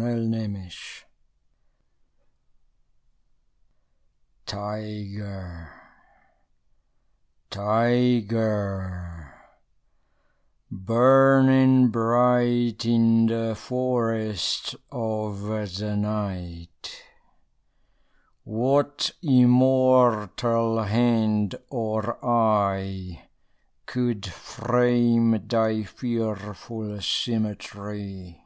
[0.00, 1.04] THE TYGER
[4.46, 5.72] Tyger,
[7.50, 9.32] tyger,
[10.70, 17.02] burning bright In the forests of the night,
[18.44, 23.28] What immortal hand or eye
[23.84, 28.42] Could frame thy fearful symmetry?